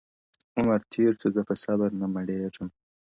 عمر 0.57 0.79
تېر 0.93 1.11
سو 1.21 1.27
زه 1.35 1.41
په 1.49 1.55
صبر 1.63 1.89
نه 2.01 2.07
مړېږم- 2.13 2.69